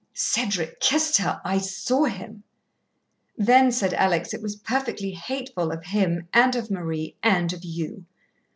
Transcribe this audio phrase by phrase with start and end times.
[0.15, 2.41] "Cedric kissed her I saw him."
[3.37, 8.07] "Then," said Alex, "it was perfectly hateful of him and of Marie and of you."